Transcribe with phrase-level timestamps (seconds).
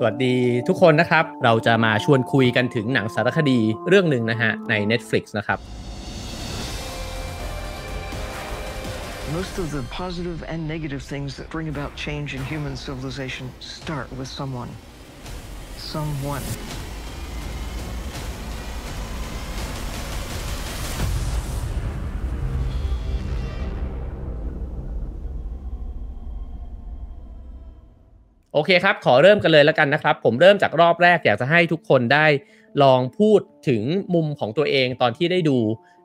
[0.00, 0.34] สวัสดี
[0.68, 3.58] ทุกคนนะครับ เราจะมาชวนคุยกันถึงหนังสารคดี
[3.88, 5.58] เรื่องหนึ่งนะฮะใน Netflix นะครับ
[9.38, 13.44] Most of the positive and negative things that bring about change in human civilization
[13.76, 14.70] start with someone.
[15.94, 16.44] Someone.
[28.58, 32.26] โอเคครับ ขอเริ่มกันเลยแล้วกันนะครับ ผมเริ่มจากรอบแรกอยากจะให้ทุกคนได้
[32.82, 33.82] ลองพูดถึง
[34.14, 35.56] มุมของตัวเองตอนที่ได้ดู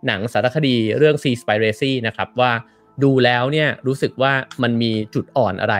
[0.07, 2.51] หนังสารคดีเรื่อง Sea Spiracy นะครับว่า
[3.03, 5.75] ดูแล้วเนี่ยรู้สึกว่ามันมีจุดอ่อนอะไร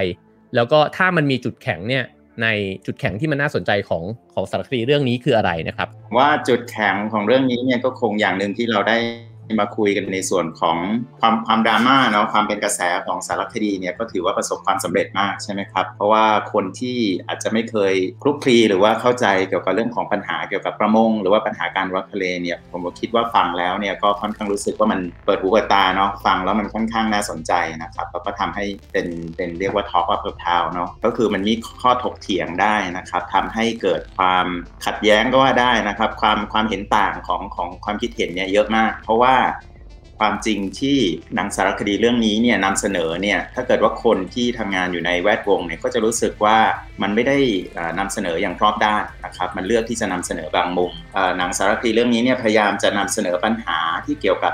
[0.55, 2.03] แล้วก็ถ้ามันมีจุดแข็งเนี่ย
[2.41, 2.47] ใน
[2.85, 5.87] จุดแข็งที่มันน่าสนใจของของสารคดีเรื่องนี้คืออะไรนะครับ
[6.17, 8.97] ว่าจุดแข็งของเรื่องนี้เนี่ยก็คงอย่างหนึ่งที่เราได้
[9.59, 10.77] มาคุยกันในส่วนของ
[11.19, 34.45] ความความดราม่าเนาะความเป็นกระแสของสารคดีเนี่ยก็ถือว่าประสบความสำเร็จมากใช่ไหมครับเพราะว่าคนที่อาจจะไม่เคยคลุกคลีหรือว่าเข้าใจเกี่ยวกับเรื่องของปัญหาเกี่ยวกับประมง หรือว่าปัญหาการวัดทะเลเนี่ยผมก็คิดว่าฟังแล้วเนี่ยก็ค่อนข้างรู้สึกว่ามันเปิดหูเปิดตาเนาะฟังแล้วมันค่อนข้างน่าสนใจนะครับแล้วก็ทำให้เป็นเป็นเรียกว่า Talk of the Town เนาะก็คือมันมีข้อถกเถียงได้นะครับทำให้เกิดความ
[34.85, 39.33] ขัดแย้งก็ว่าได้นะครับ ความความเห็นต่างของของความคิดเห็นเนี่ยเยอะมาก เพราะว่า
[40.19, 40.97] ความจริงที่
[41.35, 46.57] หนังสารคดีเรื่องนี้เนี่ยนำเสนอเนี่ยถ้าเกิดว่าคนที่ทำงานอยู่ในแวดวงเนี่ยก็จะรู้สึกว่า
[47.01, 47.37] มันไม่ได้
[47.99, 50.91] นำเสนออย่างรอบด้านนะครับมันเลือกที่จะนำเสนอบางมุม
[51.37, 54.53] หนังสารคดีเรื่องนี้เนี่ยพยายามจะนำเสนอปัญหาที่เกี่ยวกับ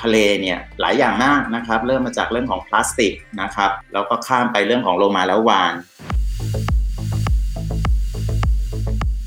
[0.00, 3.12] ทะเลเนี่ยหลายอย่างมากนะครับ เริ่มมาจากเรื่องของพลาสติก
[3.42, 5.74] นะครับแล้วก็ข้ามไปเรื่องของโลมาแล้ววาน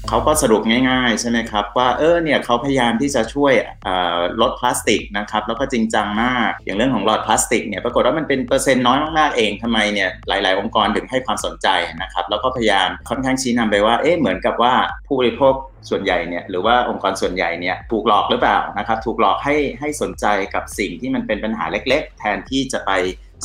[0.09, 3.53] เขาก็สรุปง่ายๆ ใช่ไหมครับว่าเออเนี่ยเขาพยายามที่จะช่วย
[4.41, 11.67] ลดพลาสติกนะครับแล้วก็จริงจังมากอย่างเรื่องของหลอดพลาสติกเนี่ยปรากฏว่ามันเป็นเปอร์เซ็นต์น้อยมากๆเองทำไมเนี่ยหลาย ๆ องค์กรถึงให้ความสนใจ
[12.01, 14.73] นะครับแล้วก็พยายามค่อนข้างชี้นำไปว่าเอ๊ะเหมือนกับว่า
[15.07, 15.53] ผู้บริโภค
[15.89, 22.91] ส่วนใหญ่เนี่ยหรือว่าองค์กรส่วนใหญ่เนี่ยถูกหลอกหรือเปล่านะครับถูกหลอกให้ให้สนใจกับสิ่งที่มันเป็นปัญหาเล็ก ๆ แทนที่จะไป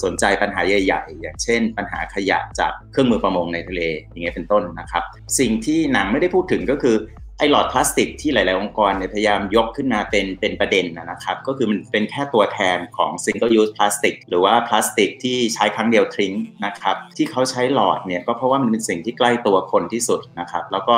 [0.05, 5.03] สนใจปัญหาใหญ่ ๆ อย่างเช่น ปัญหาขยะจากเครื่องมือประมงในทะเลอย่างเงี้ยเป็นต้นนะครับ
[5.39, 6.97] สิ่งที่หนังไม่ได้พูดถึงก็คือ
[7.39, 16.35] ไอ้หลอดพลาสติกที่หลาย ๆ องค์กรเนี่ยพยายามยกขึ้นมาเป็นเป็นประเด็นนะครับ ก็คือมันเป็นแค่ตัวแทนของ single use plastic หรือว่าพลาสติกที่ใช้ครั้งเดียวทิ้ง
[16.65, 20.97] นะครับ ที่เขาใช้หลอดเนี่ยก็เพราะว่ามันเป็นสิ่งที่ใกล้ตัวคนที่สุดนะครับ แล้วก็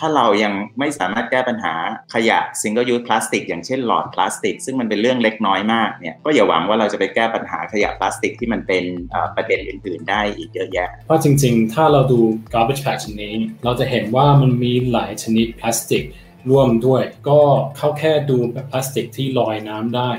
[0.00, 1.74] ถ้าเรายังไม่สามารถแก้ปัญหา
[2.14, 8.84] ขยะ single use plastic อย่างเช่นหลอดพลาสติก ซึ่งมันเป็นเรื่องเล็กน้อยมากเนี่ยก็อย่าหวังว่าเราจะไปแก้ปัญหาขยะพลาสติกที่มันเป็น
[9.36, 12.20] ประเด็นอื่น ๆ ได้อีกเยอะแยะ เพราะจริง ๆ ถ้าเราดู
[12.54, 13.34] garbage patch นี้
[13.64, 16.04] เราจะเห็นว่ามันมีหลายชนิดพลาสติก
[16.50, 17.40] ร่วมด้วย ก็
[17.76, 18.36] เขาแค่ดู
[18.70, 20.10] พลาสติกที่ลอยน้ำได้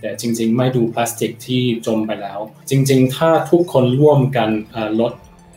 [0.00, 2.40] แต่จริง ๆ ไม่ดูพลาสติกที่จมไปแล้ว
[2.70, 4.50] จริง ๆ ถ้าทุกคนร่วมกัน
[5.00, 5.12] ลด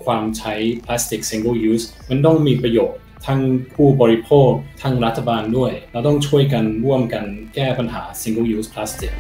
[0.06, 0.54] ความใช้
[0.86, 3.40] พลาสติก single use มันต้องมีประโยชน์ ทั้ง
[3.76, 4.50] ผู้บริโภค
[4.82, 9.12] ทั้งรัฐบาลด้วย เราต้องช่วยกันร่วมกันแก้ปัญหา single use plastic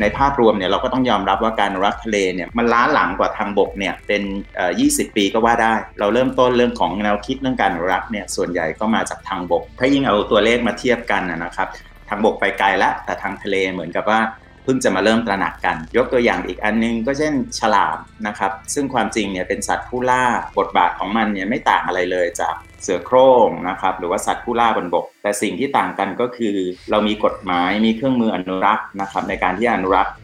[0.00, 4.22] ในภาพรวมเนี่ยเราก็ต้องยอมรับว่าการรักทะเลเนี่ยมันล้าหลังกว่าทางบกเนี่ยเป็น
[4.70, 11.68] 20 ปีก็ว่าได้ เราเริ่มต้นเรื่องของแนวคิดเรื่องการรักเนี่ยส่วนใหญ่ก็มาจากทางบก ถ้ายิ่งเอาตัวเลขมาเทียบกันนะครับ
[12.08, 14.20] ทางบกไปไกลแล้วแต่ทางทะเลเหมือนกับว่า
[14.64, 20.24] เพิ่งจะมาเริ่มตระหนักกัน ยกตัวอย่างอีกอันนึงก็เช่นฉลามนะครับ ซึ่งความจริงเนี่ยเป็นสัตว์ผู้ล่า
[20.58, 26.56] บทบาทของมันเนี่ยไม่ต่างอะไรเลยจากเสือโคร่งนะครับหรือว่าสัตว์ผู้ล่าบนบก แต่สิ่งที่ต่างกันก็คือ
[26.90, 30.14] เรามีกฎหมายมีเครื่องมืออนุรักษ์นะครับในการที่อนุรักษ์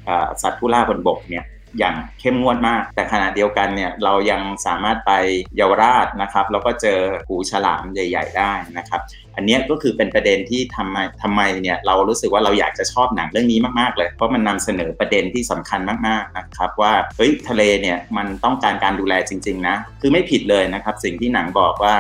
[0.42, 1.44] สัตว์ผู้ล่าบนบกเนี่ย
[1.78, 5.12] อย่างเข้มงวดมาก แต่ขณะเดียวกันเนี่ยเรายังสามารถไป
[5.56, 9.00] เยาวราชนะครับแล้วก็เจอหูฉลามใหญ่ ๆ ได้นะครับ
[9.36, 21.94] อันนี้ก็คือเป็นประเด็นที่ทำไมทำไมเนี่ยเรารู้สึกว่าเราอยากจะชอบหนังเรื่องนี้มากๆ เลย เพราะมันนำเสนอประเด็นที่สำคัญมากๆนะครับว่าเฮ้ยทะเลเนี่ยมันต้องการการดูแลจริง ๆ นะ คือไม่ผิดเลยนะครับสิ่งที่หนังบอกว่า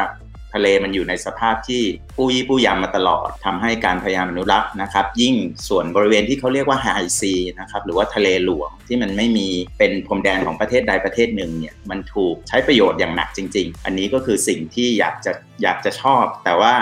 [0.56, 1.82] ทะเลมันอยู่ในสภาพที่
[2.16, 5.34] ปูยี่ปูยำมาตลอดทำให้การพยายามอนุรักษ์นะครับ ยิ่ง
[5.68, 6.86] ส่วนบริเวณที่เขาเรียกว่าไฮ
[7.20, 9.48] ซีนะครับหรือว่าทะเลหลวงที่มันไม่มี
[9.78, 15.32] เป็นพรมแดนของประเทศใดประเทศหนึ่งเนี่ยมันถูกใช้ประโยชน์อย่างหนักจริง ๆ อันนี้ก็คือสิ่งที่อยากจะ
[15.62, 16.74] อยากจะชอบ แต่ว่า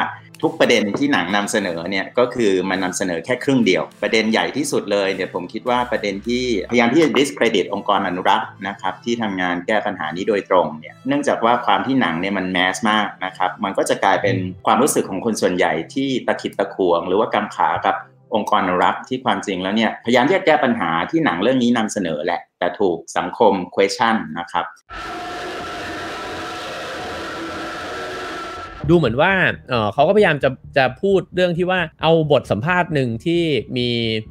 [0.44, 14.36] ทุกประเด็นที่หนังนำเสนอเนี่ยก็คือมันนำเสนอแค่ครึ่งเดียว ประเด็นใหญ่ที่สุดเลยเนี่ยผมคิดว่าประเด็นที่พยายามที่จะ discredit องค์กรอนุรักษ์นะครับที่ทำงานแก้ปัญหานี้โดยตรงเนี่ยเนื่องจากว่าความที่หนังเนี่ยมันแมสมากนะครับมันก็จะกลายเป็น
[14.66, 17.96] ความรู้สึกของคนส่วนใหญ่ที่ตะขิดตะขวง หรือว่ากำขากับ
[18.34, 24.64] องค์กรอนุรักษ์ที่ความจริงแล้วเนี่ยพยายามที่จะแก้ปัญหาที่หนังเรื่องนี้นำเสนอแหละแต่ถูกสังคม question นะครับ
[28.90, 29.32] ดูเหมือนว่า
[29.68, 33.42] เออเขาก็พยายามจะจะพูดเรื่องที่ว่าเอาบทสัมภาษณ์หนึ่งที่
[33.76, 33.88] มี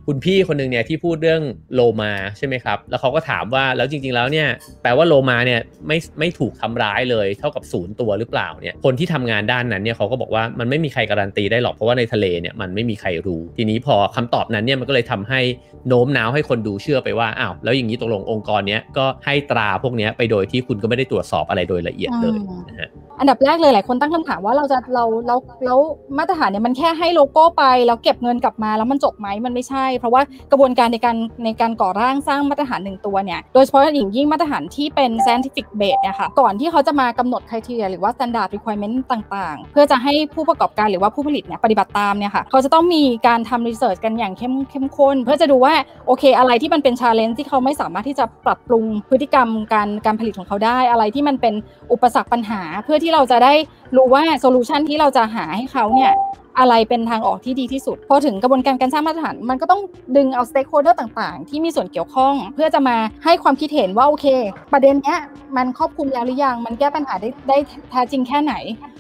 [0.08, 1.42] คุณพี่คนหนึ่งเนี่ยที่พูดเรื่อง
[1.74, 4.48] โลมาใช่ไหมครับ แล้วเขาก็ถามว่าแล้วจริง ๆ แล้วเนี่ย
[4.82, 15.42] แปลว่าโลมาเนี่ยไม่ไม่ถูกทำร้ายเลยเท่ากับศูนย์ตัวหรือเปล่าเนี่ยคนที่ทำงานด้านนั้นเนี่ยเขาก็บอกว่ามันไม่มีใครการันตีได้หรอกเพราะว่าในทะเลเนี่ยมันไม่มีใครรู้ ทีนี้พอคำตอบนั้นเนี่ยมันก็เลยทำให้
[15.88, 22.38] โน้มน้าวให้คนดูเชื่อไปว่าอ้าวแล้วอย่างนี้ตกลงองค์กรเนี้ยก็ให้ตราพวกเนี้ยไปโดยที่คุณก็ไม่ได้ตรวจสอบอะไรโดยละเอียดเลย
[22.70, 22.90] นะฮะ
[23.20, 25.80] อันดับแรกเลยหลายคนตั้งคำถามว่าเราจะเราเราแล้ว
[26.18, 30.22] มาตรฐานเนี่ยมันแค่ให้โลโก้ไปแล้วเก็บเงินกลับมาแล้วมันจบไหมมันไม่ใช่ เพราะว่า
[30.52, 31.16] กระบวนการในการ
[31.46, 45.74] ในการก่อร่างสร้างมาตรฐานหนึ่งตัวเนี่ยโดยเฉพาะอย่างยิ่งมาตรฐานที่เป็น scientific base เนี่ยค่ะก่อนที่เขาจะมากำหนด criteria หรือว่า standard requirement ต่างๆ เพื่อจะให้ผู้ประกอบการหรือว่าผู้ผลิตเนี่ยปฏิบัติตามเนี่ยค่ะเขาจะต้องมีการทำ research กันอย่างเข้มเข้มข้น เพื่อจะดูว่า
[46.08, 51.54] โอเค อะไรที่มันเป็น challenge ที่เขาไม่สามารถที่จะปรับปรุงพฤติกรรมการการผลิตของเขาได้อะไรที่มันเป็น
[51.92, 53.54] อุปสรรคปัญหาเพื่อที่เราจะได้
[53.96, 56.14] รู้ว่า solution ที่เราจะหาให้เขาเนี่ย
[56.60, 59.82] อะไรเป็นทางออกที่ดีที่สุด พอถึงกระบวนการการสร้างมาตรฐาน มันก็ต้อง
[60.18, 64.26] ดึงเอา stakeholder ต่างๆ ที่มีส่วนเกี่ยวข้อง เพื่อจะมาให้ความคิดเห็นว่า โอเค
[64.74, 65.20] ประเด็นเนี้ย
[65.56, 67.58] มันครอบคลุมแล้วหรือยัง มันแก้ปัญหาได้ได้
[67.92, 68.54] แท้จริงแค่ไหน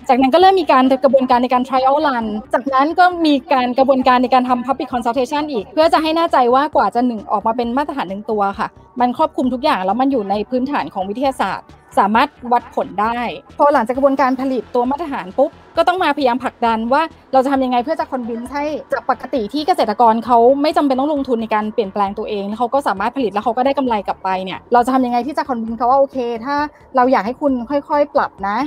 [0.09, 8.67] จากนั้นก็เริ่มมีการกระบวนการในการ trial run จากนั้นก็มีการกระบวนการในการทำ public consultation อีก เพื่อจะให้แน่ใจว่ากว่าจะหนึ่งออกมาเป็นมาตรฐานหนึ่งตัวค่ะ
[9.00, 11.67] มันครอบคลุมทุกอย่างแล้วมันอยู่ในพื้นฐานของวิทยาศาสตร์
[11.98, 13.19] สามารถวัดผลได้
[13.57, 17.01] พอหลังจากกระบวนการผลิตตัวมาตรฐานปุ๊บ ก็ต้องมาพยายามผลักดันว่า
[17.34, 18.63] เราจะทำยังไงเพื่อจะ convince ให้
[18.94, 26.56] จากปกติที่เกษตรกรเขาไม่จำเป็นต้องลงทุนในการเปลี่ยนแปลงตัวเองแล้วเขาก็สามารถผลิตแล้วเขาก็ได้กำไรกลับไปเนี่ยเราจะทำยังไงที่จะ convince เขาว่าโอเค ถ้า
[26.95, 28.57] เราอยากให้คุณค่อย ๆ ปรับนะ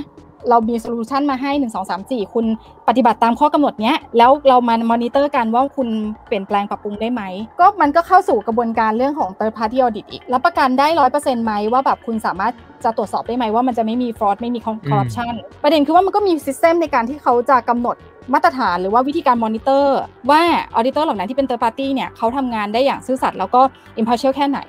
[0.49, 2.45] เรามี solution มาให้1 2 3 4คุณ
[2.87, 5.89] ปฏิบัติตามข้อกำหนดเนี้ยแล้วเรามามอนิเตอร์กันว่าคุณ
[6.27, 7.21] เปลี่ยนแปลงปรับปรุงได้ไหม
[7.59, 12.53] ก็มันก็เข้าสู่กระบวนการเรื่องของ third party audit อีกแล้วประกันได้ร้อยเปอร์เซ็นต์ไหมว่าแบบคุณสามารถ
[12.83, 14.59] จะตรวจสอบได้ไหมว่ามันจะไม่มี fraud ไม่มี
[14.89, 15.33] corruption
[15.63, 17.95] ประเด็นคือว่ามันก็มี system ในการที่เขาจะกำหนด
[18.33, 20.41] มาตรฐานหรือว่าวิธีการมอนิเตอร์ว่า
[20.75, 23.61] auditor เหล่านั้นที่เป็น third party เนี่ยเขาทำงานได้อย่างซื่อสัตย์แล้วก็
[23.99, 24.59] impartial แค่ไหน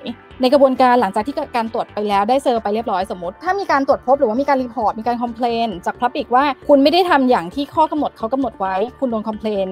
[0.41, 9.67] ในกระบวนการหลังจากที่การตรวจไปแล้วได้ cert ไปเรียบร้อยสมมติ ถ้ามีการตรวจพบหรือว่ามีการ report มีการ complain จาก public ว่าคุณไม่ได้ทำอย่างที่ข้อกำหนดเขากำหนดไว้ คุณโดน complain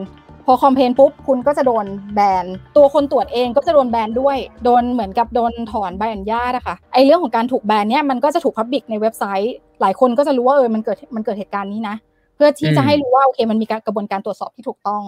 [0.46, 1.86] พอคอมเพลนปุ๊บคุณก็จะโดน
[2.16, 2.46] แบน
[2.78, 11.96] ตัวคนตรวจเองก็จะโดนแบนด้วย โดนเหมือนกับโดนถอนใบอนุญาตอะค่ะไอเรื่องของการถูกแบนเนี่ยมันก็จะถูกพับบิกในเว็บไซต์ หลายคนก็จะรู้ว่าเออมันเกิดมันเกิดเหตุการณ์นี้นะ
[12.38, 15.04] เพื่อที่จะให้รู้ว่าโอเคมันมีการกระบวนการตรวจสอบที่ถูกต้อง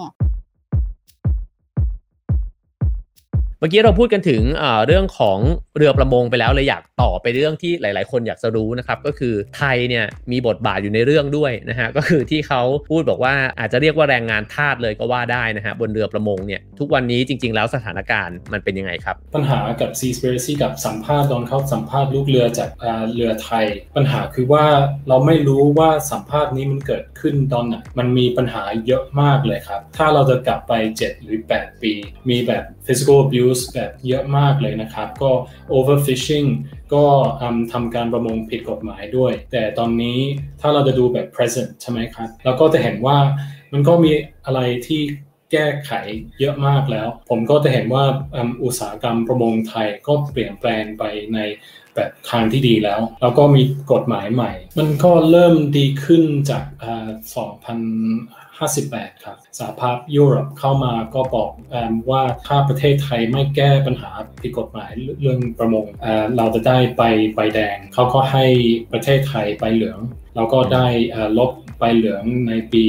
[3.60, 4.42] เมื่อกี้เราพูดกันถึง
[4.88, 5.38] เรื่องของ
[5.78, 22.70] เรือประมงไปแล้วเลยอยากต่อไปเรื่องที่หลาย ๆ คนอยากจะรู้นะครับก็คือไทยเนี่ยมีบทบาทอยู่ในเรื่องด้วยนะฮะก็คือที่เขาพูดบอกว่าอาจจะเรียกว่าแรงงานทาสเลยก็ว่าได้นะฮะบนเรือประมงเนี่ยทุกวันนี้จริง ๆ แล้วสถานการณ์มันเป็นยังไงครับ ปัญหากับ Seaspiracy กับสัมภาษณ์ตอนเขาสัมภาษณ์ลูกเรือจาก
[23.14, 23.66] เรือไทย
[23.96, 24.66] ปัญหาคือว่า
[25.08, 31.94] เราไม่รู้ว่าสัมภาษณ์นี้มันเกิดขึ้นตอนไหนมันมีปัญหาเยอะมากเลยครับถ้าเราจะกลับไป 7 หรือ 8 ปี
[32.30, 35.32] มีแบบ physical abuse แบบเยอะมากเลยนะครับ ก็
[35.78, 36.48] overfishing
[36.94, 37.06] ก็
[37.72, 40.20] ทำการประมงผิดกฎหมายด้วย แต่ตอนนี้
[40.62, 43.18] ถ้าเราจะดูแบบ present ใช่ไหมครับเราก็จะเห็นว่า
[43.74, 44.12] มันก็มี
[44.46, 45.02] อะไรที่
[45.52, 45.92] แก้ไข
[46.40, 48.04] เยอะมากแล้ว ผมก็จะเห็นว่า
[48.64, 51.04] อุตสาหกรรมประมงไทยก็เปลี่ยนแปลงไป
[51.34, 51.40] ใน
[52.00, 61.52] แบบทางที่ดีแล้ว แล้วก็มีกฎหมายใหม่ มันก็เริ่มดีขึ้นจาก2058 ครับสหภาพยุโรปเข้ามาก็บอก
[62.10, 64.12] ว่าถ้าประเทศไทยไม่แก้ปัญหา
[64.42, 64.90] ผิดกฎหมาย
[65.22, 65.86] เรื่องประมง
[66.38, 67.04] เราจะได้ไป
[67.36, 68.46] ใบแดง เขาก็ให้
[68.92, 70.00] ประเทศไทยใบเหลือง
[70.36, 70.88] แล้วก็ได้
[71.38, 72.86] ลบใบเหลืองในปี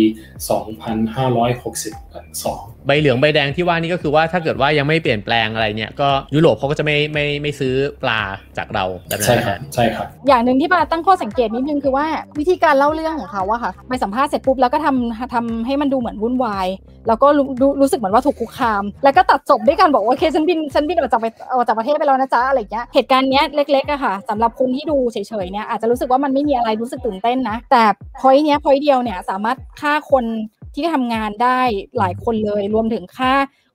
[1.58, 8.20] 2562ใบเหลืองใบแดงที่ว่านี่ก็คือว่าถ้าเกิดว่ายังไม่เปลี่ยนแปลงอะไรเนี่ยก็ยุโรปเขาก็จะไม่ไม่ไม่ซื้อปลา
[8.58, 12.06] จากเราแบบนั้นใช่ครับใช่ครับ อย่างหนึ่งที่ปาตั้งข้อสังเกตนิดนึงคือว่า
[12.38, 16.66] วิธีการเล่าเรื่องของเขาอะค่ะไปสัมภาษณ์เสร็จปุ๊บแล้วก็ทำทำให้มันดูเหมือนวุ่นวาย
[17.08, 27.82] แล้วก็รู้รู้สึกเหมือนว่าถูกคุกคาม แล้วก็ตัดจบด้วยการบอกว่าโอเคฉันบินฉันบินออกจากไปออกจากประเทศไปแล้วนะจ๊ะอะไรเงี้ยเหตุการณ์เนี้ยเล็กๆอะค่ะสำหรับคนที่ดูเฉยๆเนี่ยอาจจะรู้สึกว่ามันไม่มีอะไรรู้สึกตื่นเต้นนะแต่
[28.20, 30.24] พอยเนี้ยพอยเดียวเนี่ยสามารถฆ่าคน
[30.74, 31.60] ที่ทำงานได้
[31.98, 33.32] หลายคนเลยรวมถึงค่า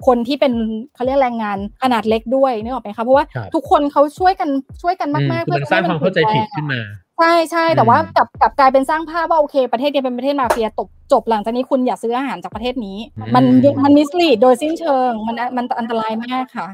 [0.07, 0.53] คนที่เป็น
[0.95, 3.25] เขาเรียกแรงงานขนาดเล็กด้วยนึกออกไหมคะเพราะว่า
[3.55, 4.49] ทุกคนเขาช่วยกัน
[4.81, 6.81] ช่วยกันมากๆเพื่อสร้างความเข้าใจผิดขึ้นมา
[7.19, 12.97] ใช่ใช่แต่ว่ากลับกลับกลายเป็นสร้างภาพว่าโอเคประเทศนี้เป็นประเทศมาเฟียตบจบหลังจากนี้คุณอย่าซื้ออาหารจากประเทศนี้
[13.35, 13.43] มัน
[13.83, 16.67] มันมิสลีดโดยสิ้นเชิงมันมันอันตรายมากค่ะ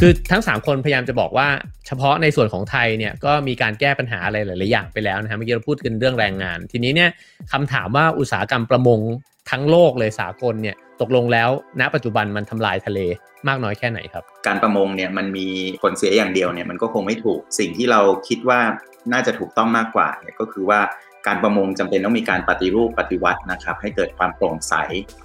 [0.00, 1.48] คือทั้ง 3 คนพยายามจะบอกว่า
[1.86, 7.10] เฉพาะในส่วนของไทยเนี่ยก็มีการแก้ปัญหาอะไรหลาย ๆ อย่างไปแล้วนะฮะเมื่อกี้เราพูดกันเรื่องแรงงาน ทีนี้เนี่ย
[7.52, 9.00] คำถามว่าอุตสาหกรรมประมง
[9.50, 12.98] ทั้งโลกเลยสากลเนี่ยตกลงแล้ว ณ ปัจจุบันมันทำลายทะเล
[13.48, 15.46] มากน้อยแค่ไหนครับ การประมงเนี่ยมันมี
[15.82, 18.60] ผลเสียอย่างเดียวเนี่ยมันก็คงไม่ถูกสิ่งที่เราคิดว่า
[19.12, 20.80] น่าจะถูกต้องมากกว่าเนี่ยก็คือว่า
[21.26, 24.74] การประมงจำเป็นต้องมีการปฏิรูปปฏิวัตินะครับ ให้เกิดความโปร่งใส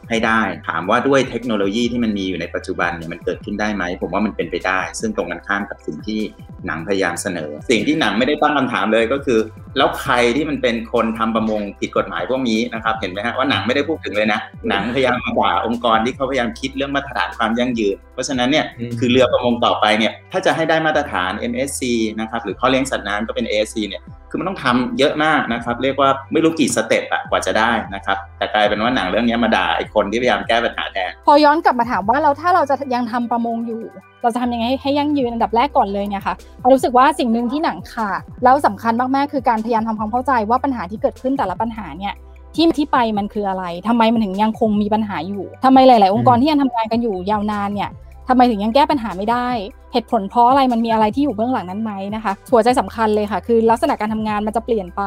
[0.09, 6.19] ให้ได้ ถามว่าด้วยเทคโนโลยีที่มันมีอยู่ในปัจจุบันเนี่ยมันเกิดขึ้นได้ไหม ผมว่ามันเป็นไปได้ ซึ่งตรงกันข้ามกับสิ่งที่
[6.65, 9.39] หนังพยายามเสนอ สิ่งที่หนังไม่ได้ตั้งคำถามเลยก็คือ
[9.77, 14.39] แล้วใครที่มันเป็นคนทำประมงผิดกฎหมายพวกนี้นะครับ เห็นไหมฮะว่าหนังไม่ได้พูดถึงเลยนะ
[14.69, 21.81] หนังพยายามมาด่าองค์กรที่เขาพยายามคิดเรื่องมาตรฐานความยั่งยืน เพราะฉะนั้นเนี่ยอืมคือเรือประมงต่อไปเนี่ยถ้าจะให้ได้มาตรฐาน MSC
[22.19, 33.81] นะครับหรือข้อเลี้ยงสัตว์น้ำก็เป็น ASC เนี่ย คือมันต้องทำเยอะมากนะครับ เรียกว่าไม่รู้กี่สเต็ปอะกว่าจะได้นะครับ แต่กลายเป็นว่าหนังเรื่องนี้มาด่าไอ้คนที่พยายามแก้ปัญหาแทน พอย้อนกลับมาถามว่าเราถ้าเราจะยังทำประมงอยู่
[34.21, 42.13] เราจะทำยังไงให้ยั่งยืนอันดับแรกก่อนเลยเนี่ยค่ะเรารู้สึกว่าสิ่งหนึ่งที่หนังขาดแล้วสำคัญมากๆคือการพยายามทำความเข้าใจว่าปัญหาที่เกิดขึ้นแต่ละปัญหาเนี่ย
[42.55, 47.89] ที่ที่ไปมันคืออะไรทำไมมันถึงยังคงมีปัญหาอยู่ทำไมหลาย ๆ องค์กรที่ยังทำงานกันอยู่ยาวนานเนี่ย
[48.29, 49.47] ทำไมถึงยังแก้ปัญหาไม่ได้
[49.93, 55.01] เหตุผลเพราะอะไรมันมีอะไรที่อยู่เบื้องหลังนั้นไหมนะคะหัวใจสำคัญเลยค่ะ คือลักษณะการทำงานมันจะเปลี่ยนไป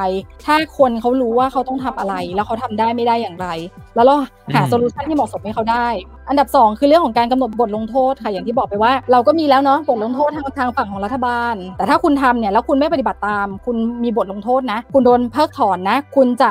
[0.46, 3.48] ถ้าคนเขารู้ว่าเขาต้องทำอะไร แล้วเขาทำได้ไม่ได้อย่างไร
[3.94, 4.14] แล้วเรา
[4.54, 5.86] หาอืม solution ที่เหมาะสมให้เขาได้
[6.28, 16.50] อันดับ 2 คือเรื่องของการกำหนดบทลงโทษค่ะอย่างที่บอกไปว่า เราก็มีแล้วเนาะบทลงโทษทางทางฝั่งของรัฐบาล แต่ถ้าคุณทำเนี่ยแล้วคุณไม่ปฏิบัติตาม คุณมีบทลงโทษนะ คุณโดนเพิกถอนนะ คุณจะ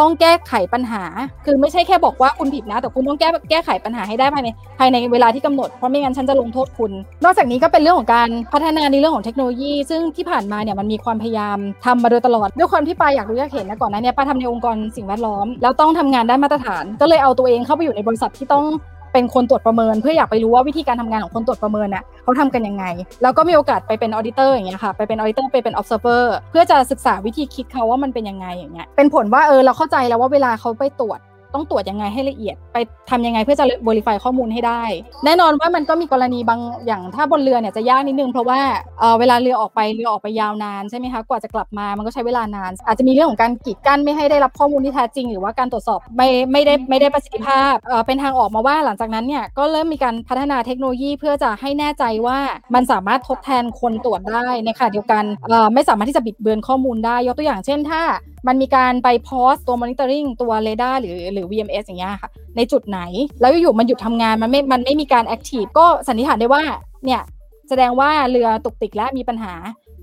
[0.00, 1.04] ต้องแก้ไขปัญหา
[1.46, 6.92] คือไม่ใช่แค่บอกว่าคุณผิดนะ แต่คุณต้องแก้แก้ไขปัญหาให้ได้ภายในภายในเวลาที่กำหนด เพราะไม่งั้นฉันจะลงโทษคุณ
[7.24, 18.64] นอกจากนี้ก็เป็นเรื่องของการพัฒนาในเรื่องของเทคโนโลยี ซึ่งที่ผ่านมาเนี่ยมันมีความพยายามทำมาโดยตลอด ด้วยความที่ปาอยากรู้อยากเห็นนะก่อนหน้าเนี้ปาทำในองค์กรสิ่งแวดล้อม แล้วต้องทำงานด้านมาตรฐาน ก็เลยเอาตัวเองเข้าไปอยู่ในบริษัทที่ต้อง
[19.12, 22.86] เป็นคนตรวจประเมิน เพื่ออยากไปรู้ว่าวิธีการทำงานของคนตรวจประเมินน่ะ เขาทำกันยังไง
[23.22, 31.18] แล้วก็มีโอกาสไปเป็น auditor อย่างเงี้ยค่ะไปเป็น auditor ไปเป็น observer เพื่อจะศึกษาวิธีคิดเขาว่ามันเป็นยังไงอย่างเงี้ยเป็นผลว่าเออเราเข้าใจแล้วว่าเวลาเขาไปตรวจ
[31.54, 32.76] ต้องตรวจยังไงให้ละเอียด ไป
[33.10, 34.82] ทำยังไงเพื่อจะ verify ข้อมูลให้ได้
[35.24, 38.60] แน่นอนว่ามันก็มีกรณีบางอย่างถ้าบนเรือเนี่ยจะยากนิดนึงเพราะว่า
[39.00, 52.38] เอ่อเวลาเรือออกไปเรือออกไปยาวนานใช่ไหมคะกว่าจะกลับมามันก็ใช้เวลานาน อาจจะมีเรื่องของการกีดกั้นไม่ให้ได้รับข้อมูลที่แท้จริง หรือว่าการตรวจสอบไม่ไม่ได้ไม่ได้ประสิทธิภาพเอ่อเป็นทางออกมาว่าหลังจากนั้นเนี่ยก็เริ่มมีการพัฒนาเทคโนโลยีเพื่อจะให้แน่ใจว่า
[52.74, 58.02] มันสามารถทดแทนคนตรวจได้ในขณะเดียวกันเอ่อไม่สามารถที่จะบิดเบือนข้อมูลได้ ยกตัวอย่างเช่นถ้า
[58.46, 63.00] มันมีการไปโพสต์ตัว monitoring ตัวเรดาร์หรือหรือ VMS อย่างเงี้ยค่ะในจุดไหน
[63.40, 66.62] แล้วอยู่ๆมันหยุดทำงานมันไม่มันไม่มีการ active ก็สันนิษฐานได้ว่า
[67.04, 67.22] เนี่ย
[67.68, 69.54] แสดงว่าเรือตุกติกและมีปัญหา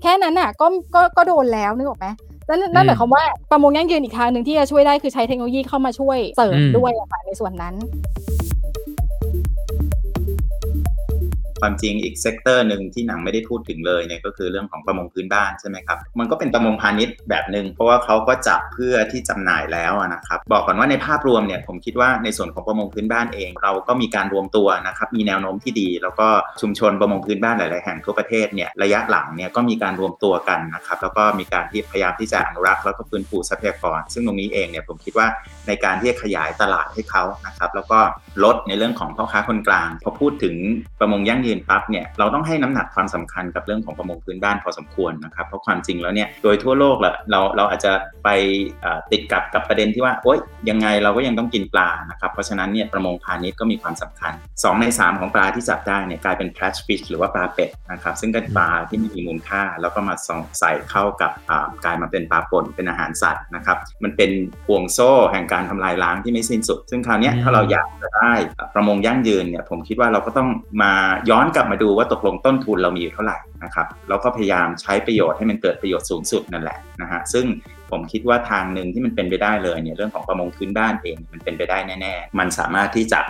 [0.02, 2.06] แค่นั้นน่ะก็ก็ก็โดนแล้วนึกออกไหม
[2.48, 7.74] นั่นนั่นหมายความว่าประมงยั่งยืนอีกทางหนึ่งที่จะช่วยได้คือใช้เทคโนโลยีเข้ามาช่วยเสริมอืมด้วยอะค่ะในส่วนนั้น
[11.60, 26.28] ความจริงอีก sector หนึ่งที่หนังไม่ได้พูดถึงเลยเนี่ยก็คือเรื่องของประมงพื้นบ้านใช่ไหมครับมันก็เป็นประมงพาณิชย์แบบหนึ่งเพราะว่าเขาก็จับเพื่อที่จำหน่ายแล้วนะครับบอกก่อนว่าในภาพรวมเนี่ยผมคิดว่าในส่วนของประมงพื้นบ้านเอง เราก็มีการรวมตัวนะครับมีแนวโน้มที่ดี แล้วก็
[26.60, 35.26] ชุมชนประมงพื้นบ้านหลาย ๆ แห่งทั่วประเทศเนี่ยระยะหลังเนี่ยก็มีการรวมตัวกันนะครับแล้วก็มีการที่พยายามที่จะอนุรักษ์แล้วก็ฟื้นฟูทรัพยากร ซึ่งตรงนี้เองเนี่ยผมคิดว่า
[35.68, 37.98] ในการที่จะขยายตลาดให้เขานะครับแล้วก็
[38.44, 40.56] ลดในเรื่องของพ่อค้าคนกลาง พอพูดถึง
[41.00, 47.92] ประมงยั่งยืนปั๊บเนี่ยเราต้องให้น้ำหนักความสำคัญกับเรื่องของประมงพื้นบ้านพอสมควรนะครับเพราะความจริงแล้วเนี่ยโดยทั่วโลกแหละเราเราอาจจะ
[48.24, 48.28] ไป
[48.82, 50.38] เอ่อติดกับกับประเด็นที่ว่าโอ๊ย
[50.70, 64.30] ยังไงเราก็ยังต้องกินปลานะครับเพราะฉะนั้นเนี่ยประมงพาณิชย์ก็มีความสำคัญ 2 ใน 3 ของปลาที่จับได้เนี่ยกลายเป็น catch fish หรือว่าปลาเป็ดนะครับซึ่งเป็นปลาที่มีมูลค่า แล้วก็มาส่องใส่เข้ากับอ่ากลายมาเป็นปลาป่นเป็นอาหารสัตว์นะครับมันเป็น
[64.66, 68.32] ห่วงโซ่แห่งการทำลายล้างที่ไม่สิ้นสุด ซึ่งคราวเนี้ยอืมถ้าเราอยากจะได้
[68.74, 70.48] ประมงยั่งยืนเนี่ยผมคิดว่าเราก็ต้อง
[70.82, 70.92] มา
[71.30, 77.46] ย้อนอนกลับมาดูว่าตกลงต้นทุนเรามีอยู่เท่าไหร่นะครับแล้วก็พยายามใช้ประโยชน์ให้มันเกิดประโยชน์สูงสุดนั่นแหละนะฮะซึ่ง
[77.90, 83.20] ผมคิดว่าทางหนึ่งที่มันเป็นไปได้เลยเนี่ยเรื่องของประมงพื้นบ้านเองมันเป็นไปได้แน่ๆ มันสามารถที่จะ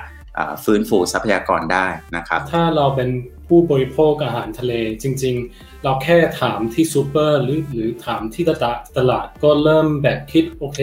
[0.64, 1.86] ฟื้นฟูทรัพยากรได้
[2.16, 3.10] นะครับ ถ้าเราเป็น
[3.48, 4.72] ผู้บริโภคอาหารทะเล
[5.02, 10.80] จริง ๆ เราแค่ถามที่ซูเปอร์หรือหรือถามที่ตลาดตลาดก็เริ่มแบบคิดโอเค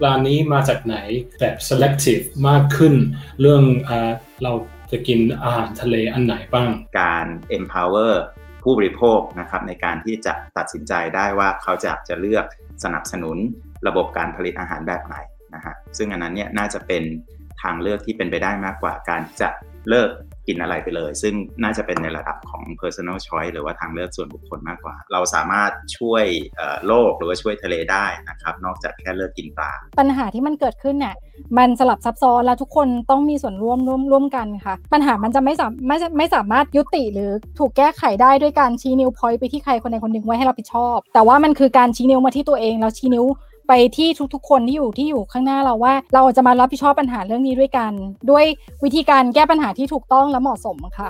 [0.00, 0.96] ปลานี้มาจากไหน
[1.40, 2.94] แบบ selective มากขึ้น
[3.40, 3.90] เรื่องอ
[4.42, 4.52] เรา
[4.92, 7.26] จะกินอาหารทะเลอันไหนบ้าง การ
[7.58, 8.14] empower
[8.62, 12.46] ผู้บริโภคนะครับในการที่จะตัดสินใจได้ว่าเขาจะจะเลือก
[12.84, 13.36] สนับสนุน
[13.86, 15.16] ระบบการผลิตอาหารแบบไหน
[15.54, 17.02] นะฮะซึ่งอันนั้นเนี่ยน่าจะเป็น
[17.62, 19.48] ทางเลือกที่เป็นไปได้มากกว่าการที่จะ
[19.88, 20.10] เลิก
[20.48, 26.24] กินอะไรไปเลย ซึ่งน่าจะเป็นในระดับของ personal choice หรือว่าทางเลือกส่วนบุคคลมากกว่า เราสามารถช่วย
[26.86, 31.14] โลกหรือว่าช่วยทะเลได้นะครับ นอกจากแค่เลิกกินปลา ปัญหาที่มันเกิดขึ้นเนี่ย
[31.58, 43.26] มันสลับซับซ้อนแล้วทุกคนต้องมีส่วนร่วมร่วมร่วมกันค่ะ ปัญหามันจะไม่สามไม่ไม่สามารถยุติหรือถูกแก้ไขได้ด้วยการชี้นิ้วพอยต์ไปที่ใครคนใดคนหนึ่งไว้ให้รับผิดชอบ แต่ว่ามันคือการชี้นิ้วมาที่ตัวเองแล้วชี้นิ้ว
[43.68, 47.92] ไปที่ทุกๆ คนที่อยู่ที่อยู่ข้างหน้าเราว่า เราจะมารับผิดชอบปัญหาเรื่องนี้ด้วยกัน
[48.30, 48.44] ด้วย
[48.84, 51.08] วิธีการแก้ปัญหาที่ถูกต้องและเหมาะสมค่ะ